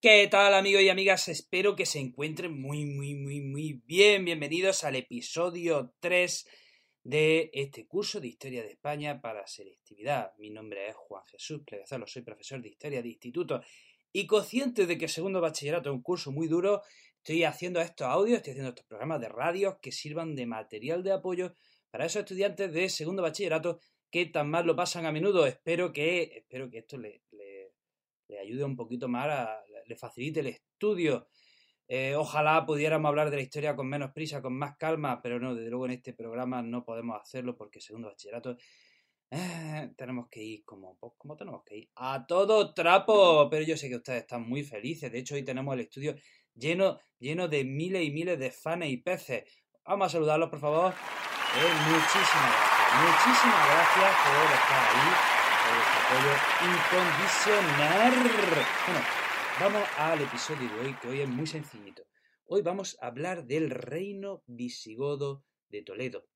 [0.00, 1.26] ¿Qué tal amigos y amigas?
[1.26, 4.24] Espero que se encuentren muy, muy, muy, muy bien.
[4.24, 6.46] Bienvenidos al episodio 3
[7.02, 10.34] de este curso de Historia de España para selectividad.
[10.38, 13.60] Mi nombre es Juan Jesús Plegazalo, soy profesor de Historia de Instituto
[14.12, 16.82] y consciente de que segundo bachillerato es un curso muy duro,
[17.16, 21.10] estoy haciendo estos audios, estoy haciendo estos programas de radio que sirvan de material de
[21.10, 21.54] apoyo
[21.90, 23.80] para esos estudiantes de segundo bachillerato
[24.12, 25.44] que tan mal lo pasan a menudo.
[25.44, 27.22] Espero que, espero que esto le,
[28.28, 31.28] le ayude un poquito más, a, le facilite el estudio.
[31.88, 35.54] Eh, ojalá pudiéramos hablar de la historia con menos prisa, con más calma, pero no,
[35.54, 38.58] desde luego en este programa no podemos hacerlo porque segundo bachillerato
[39.30, 43.76] eh, tenemos que ir como, pues, como tenemos que ir a todo trapo, pero yo
[43.76, 45.10] sé que ustedes están muy felices.
[45.10, 46.14] De hecho, hoy tenemos el estudio
[46.54, 49.44] lleno, lleno de miles y miles de fanes y peces.
[49.84, 50.92] Vamos a saludarlos, por favor.
[50.92, 55.37] Eh, muchísimas gracias, muchísimas gracias por estar ahí
[55.68, 56.32] apoyo
[56.64, 58.12] incondicional.
[58.86, 59.02] Bueno,
[59.60, 62.04] vamos al episodio de hoy, que hoy es muy sencillito.
[62.46, 66.26] Hoy vamos a hablar del reino visigodo de Toledo.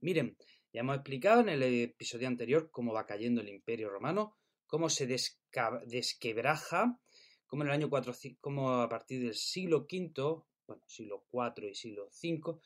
[0.00, 0.36] Miren,
[0.72, 5.06] ya hemos explicado en el episodio anterior cómo va cayendo el imperio romano, cómo se
[5.06, 7.00] desquebraja,
[7.46, 11.74] cómo en el año 4, cómo a partir del siglo V, bueno, siglo IV y
[11.74, 12.60] siglo V,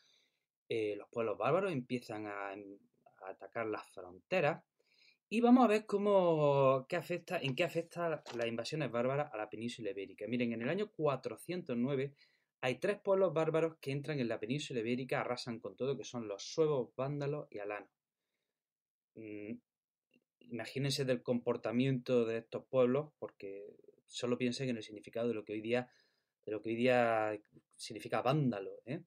[0.68, 4.64] eh, los pueblos bárbaros empiezan a, a atacar las fronteras
[5.32, 9.48] y vamos a ver cómo, qué afecta, en qué afecta las invasiones bárbaras a la
[9.48, 10.26] península ibérica.
[10.28, 12.12] Miren, en el año 409
[12.60, 16.28] hay tres pueblos bárbaros que entran en la península ibérica, arrasan con todo, que son
[16.28, 17.88] los suevos, vándalos y alanos.
[19.14, 19.54] Mm,
[20.40, 25.54] imagínense del comportamiento de estos pueblos, porque solo piensen en el significado de lo que
[25.54, 25.90] hoy día,
[26.44, 27.40] de lo que hoy día
[27.74, 28.82] significa vándalo.
[28.84, 29.00] ¿eh?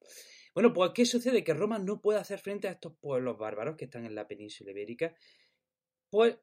[0.56, 1.44] Bueno, pues ¿qué sucede?
[1.44, 4.72] Que Roma no puede hacer frente a estos pueblos bárbaros que están en la península
[4.72, 5.14] ibérica
[6.16, 6.38] pues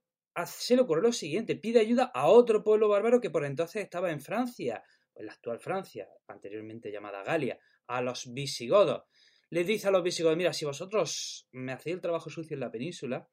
[0.45, 4.11] se le ocurre lo siguiente, pide ayuda a otro pueblo bárbaro que por entonces estaba
[4.11, 4.85] en Francia,
[5.15, 9.05] en la actual Francia, anteriormente llamada Galia, a los visigodos.
[9.49, 12.71] Les dice a los visigodos, mira, si vosotros me hacéis el trabajo sucio en la
[12.71, 13.27] península,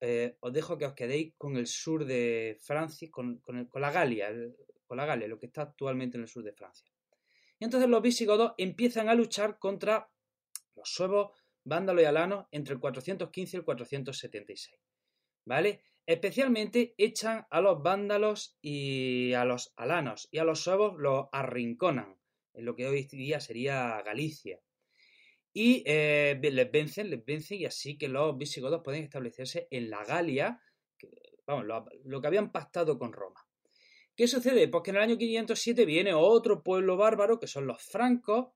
[0.00, 3.42] eh, os dejo que os quedéis con el sur de Francia, con,
[3.74, 4.30] la Galia,
[4.86, 6.88] con la Galia, lo que está actualmente en el sur de Francia.
[7.58, 10.08] Y entonces los visigodos empiezan a luchar contra
[10.76, 11.32] los suevos,
[11.64, 14.87] vándalos y alanos entre el 415 y el 476.
[15.48, 15.80] ¿Vale?
[16.06, 22.16] Especialmente echan a los vándalos y a los alanos, y a los suevos los arrinconan,
[22.54, 24.60] en lo que hoy día sería Galicia.
[25.52, 30.04] Y eh, les vencen, les vencen, y así que los visigodos pueden establecerse en la
[30.04, 30.60] Galia,
[31.46, 31.64] vamos,
[32.04, 33.44] lo, que habían pactado con Roma.
[34.14, 34.68] ¿Qué sucede?
[34.68, 38.48] Pues que en el año 507 viene otro pueblo bárbaro, que son los francos,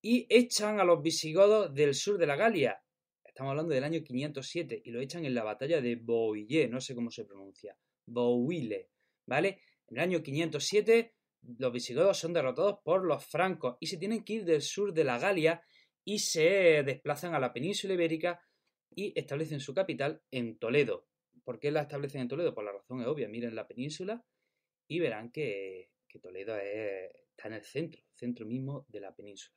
[0.00, 2.82] y echan a los visigodos del sur de la Galia,
[3.32, 6.94] Estamos hablando del año 507 y lo echan en la batalla de Bouillé, no sé
[6.94, 8.90] cómo se pronuncia, Bouille,
[9.24, 9.62] ¿vale?
[9.88, 11.14] En el año 507
[11.56, 15.04] los visigodos son derrotados por los francos y se tienen que ir del sur de
[15.04, 15.62] la Galia
[16.04, 18.46] y se desplazan a la península ibérica
[18.94, 21.06] y establecen su capital en Toledo.
[21.42, 22.52] ¿Por qué la establecen en Toledo?
[22.52, 24.22] Por la razón es obvia, miren la península
[24.86, 25.88] y verán que,
[26.20, 29.56] Toledo está en el centro, centro mismo de la península.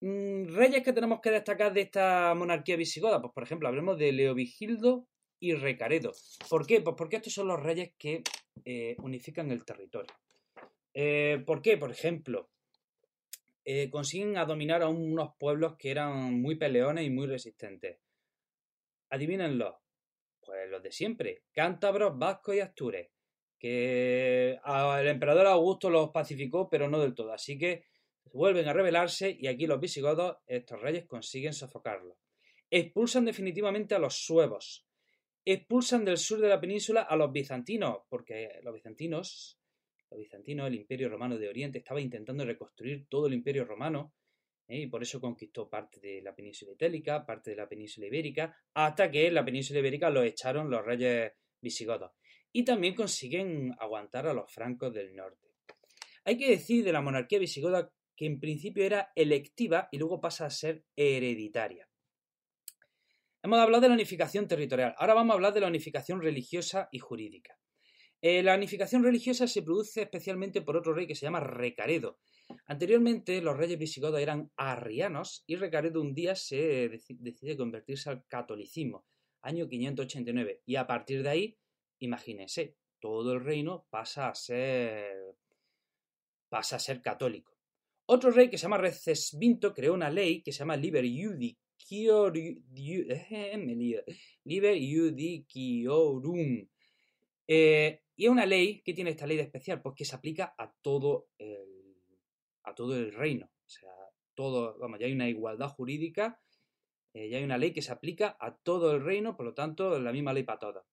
[0.00, 4.12] Mm, reyes que tenemos que destacar de esta monarquía visigoda, pues por ejemplo, hablemos de
[4.12, 5.08] Leovigildo
[5.40, 6.12] y Recaredo.
[6.48, 6.80] ¿Por qué?
[6.80, 8.22] Pues porque estos son los reyes que
[8.64, 10.12] eh, unifican el territorio.
[10.94, 11.76] Eh, ¿Por qué?
[11.76, 12.48] Por ejemplo,
[13.64, 17.98] eh, consiguen a dominar a unos pueblos que eran muy peleones y muy resistentes.
[19.10, 19.80] Adivínenlo.
[20.40, 21.42] Pues los de siempre.
[21.52, 23.08] Cántabros, vascos y astures.
[23.58, 27.32] Que el emperador Augusto los pacificó, pero no del todo.
[27.32, 27.84] Así que
[28.32, 32.16] vuelven a rebelarse y aquí los visigodos, estos reyes, consiguen sofocarlos.
[32.70, 34.86] Expulsan definitivamente a los suevos.
[35.44, 39.58] Expulsan del sur de la península a los bizantinos, porque los bizantinos,
[40.10, 44.12] los bizantinos, el imperio romano de Oriente, estaba intentando reconstruir todo el imperio romano
[44.68, 44.80] ¿eh?
[44.80, 49.10] y por eso conquistó parte de la península itálica, parte de la península ibérica, hasta
[49.10, 52.12] que en la península ibérica lo echaron los reyes visigodos.
[52.52, 55.48] Y también consiguen aguantar a los francos del norte.
[56.24, 60.44] Hay que decir de la monarquía visigoda que en principio era electiva y luego pasa
[60.44, 61.88] a ser hereditaria.
[63.44, 66.98] Hemos hablado de la unificación territorial, ahora vamos a hablar de la unificación religiosa y
[66.98, 67.56] jurídica.
[68.20, 72.18] Eh, la unificación religiosa se produce especialmente por otro rey que se llama Recaredo.
[72.66, 79.06] Anteriormente los reyes visigodos eran arrianos y Recaredo un día se decide convertirse al catolicismo,
[79.42, 81.58] año 589, y a partir de ahí,
[82.00, 85.36] imagínense, todo el reino pasa a ser
[86.48, 87.57] pasa a ser católico.
[88.10, 92.38] Otro rey que se llama Recesvinto creó una ley que se llama Liber Judiciorum.
[97.46, 99.82] Eh, Y es una ley, ¿qué tiene esta ley de especial?
[99.82, 101.98] Pues que se aplica a todo el,
[102.64, 103.46] a todo el reino.
[103.46, 103.92] O sea,
[104.34, 106.40] todo, vamos, ya hay una igualdad jurídica,
[107.12, 109.98] eh, ya hay una ley que se aplica a todo el reino, por lo tanto,
[110.00, 110.84] la misma ley para todos.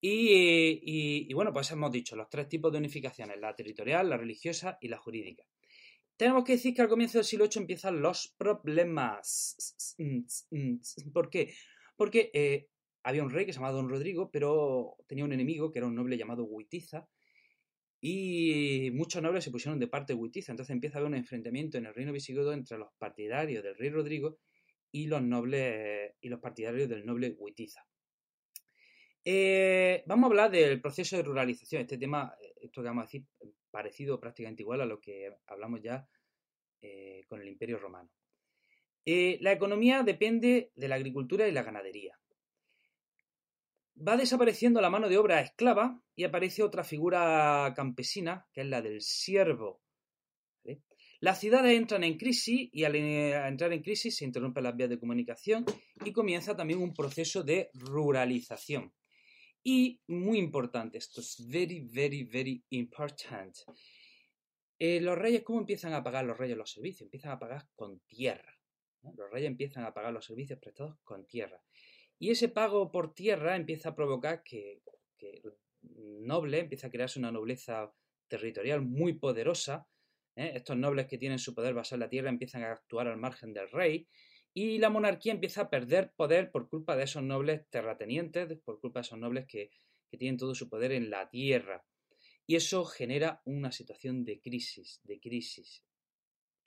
[0.00, 4.88] Y, bueno, pues hemos dicho los tres tipos de unificaciones, la territorial, la religiosa y
[4.88, 5.44] la jurídica.
[6.16, 9.96] Tenemos que decir que al comienzo del siglo VIII empiezan los problemas.
[11.12, 11.54] ¿Por qué?
[11.96, 12.68] Porque eh,
[13.02, 15.94] había un rey que se llamaba Don Rodrigo, pero tenía un enemigo que era un
[15.94, 17.08] noble llamado Huitiza,
[18.04, 20.50] y muchos nobles se pusieron de parte de Huitiza.
[20.50, 23.90] Entonces empieza a haber un enfrentamiento en el reino visigodo entre los partidarios del rey
[23.90, 24.38] Rodrigo
[24.90, 27.86] y los nobles y los partidarios del noble Huitiza.
[29.24, 31.82] Eh, vamos a hablar del proceso de ruralización.
[31.82, 33.24] Este tema, eh, esto que vamos a decir,
[33.72, 36.06] parecido prácticamente igual a lo que hablamos ya
[36.80, 38.10] eh, con el Imperio Romano.
[39.04, 42.16] la economía depende de la agricultura y la ganadería.
[43.96, 48.80] Va desapareciendo la mano de obra esclava y aparece otra figura campesina, que es la
[48.80, 49.82] del siervo.
[51.22, 54.98] Las ciudades entran en crisis y al entrar en crisis se interrumpen las vías de
[54.98, 55.64] comunicación
[56.04, 58.92] y comienza también un proceso de ruralización.
[59.64, 63.56] Y muy importante, esto es very, very, very important.
[64.78, 67.02] Eh, los reyes, ¿cómo empiezan a pagar los reyes los servicios?
[67.02, 68.58] Empiezan a pagar con tierra.
[69.16, 71.62] Los reyes empiezan a pagar los servicios prestados con tierra.
[72.18, 74.82] Y ese pago por tierra empieza a provocar que,
[75.16, 75.42] que
[75.82, 77.92] noble, empieza a crearse una nobleza
[78.28, 79.86] territorial muy poderosa.
[80.34, 80.52] ¿eh?
[80.54, 83.52] Estos nobles que tienen su poder basado en la tierra empiezan a actuar al margen
[83.52, 84.08] del rey
[84.54, 89.00] y la monarquía empieza a perder poder por culpa de esos nobles terratenientes, por culpa
[89.00, 89.70] de esos nobles que,
[90.18, 91.86] tienen todo su poder en la tierra.
[92.46, 95.82] Y eso genera una situación de crisis, de crisis,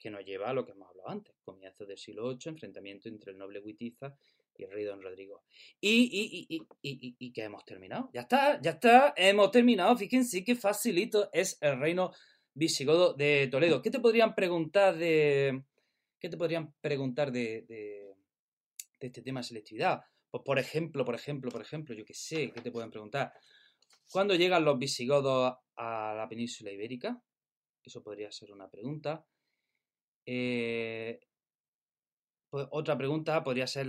[0.00, 3.30] que nos lleva a lo que hemos hablado antes, comienzo del siglo VIII, enfrentamiento entre
[3.30, 4.18] el noble Huitiza
[4.56, 5.44] y el rey Don Rodrigo.
[5.80, 8.10] Y, y, y, y, que hemos terminado.
[8.12, 9.96] Ya está, ya está, hemos terminado.
[9.96, 12.10] Fíjense qué facilito es el reino
[12.52, 13.80] visigodo de Toledo.
[13.80, 15.62] ¿Qué te podrían preguntar de,
[16.26, 18.12] ¿Qué te podrían preguntar de,
[18.98, 20.02] este tema de selectividad?
[20.28, 23.32] Pues por ejemplo, por ejemplo, por ejemplo, yo qué sé, ¿qué te pueden preguntar?
[24.10, 27.22] ¿Cuándo llegan los visigodos a la península ibérica?
[27.80, 29.24] Eso podría ser una pregunta.
[30.26, 31.20] Eh,
[32.50, 33.86] pues otra pregunta podría ser,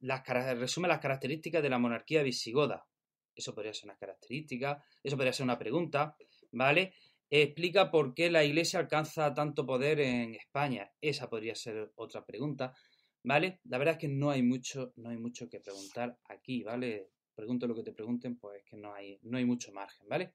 [0.00, 2.86] las, resume las características de la monarquía visigoda.
[3.34, 6.14] Eso podría ser una característica, eso podría ser una pregunta,
[6.52, 6.92] ¿vale?
[7.30, 10.90] Explica por qué la Iglesia alcanza tanto poder en España.
[11.00, 12.74] Esa podría ser otra pregunta,
[13.22, 13.60] ¿vale?
[13.64, 17.10] La verdad es que no hay mucho, no hay mucho que preguntar aquí, ¿vale?
[17.34, 20.32] Pregunto lo que te pregunten, pues es que no hay, no hay mucho margen, ¿vale?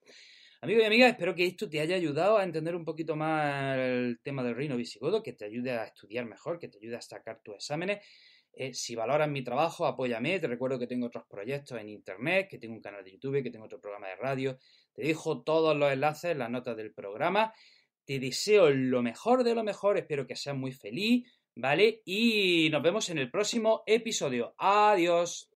[0.61, 4.19] Amigos y amigas, espero que esto te haya ayudado a entender un poquito más el
[4.23, 7.41] tema del reino visigodo, que te ayude a estudiar mejor, que te ayude a sacar
[7.43, 8.05] tus exámenes.
[8.55, 10.39] Eh, si valoras mi trabajo, apóyame.
[10.39, 13.49] Te recuerdo que tengo otros proyectos en internet, que tengo un canal de YouTube, que
[13.49, 14.57] tengo otro programa de radio.
[14.93, 17.53] Te dejo todos los enlaces en las notas del programa.
[18.05, 19.97] Te deseo lo mejor de lo mejor.
[19.97, 22.01] Espero que seas muy feliz, ¿vale?
[22.05, 24.53] Y nos vemos en el próximo episodio.
[24.57, 25.49] Adiós.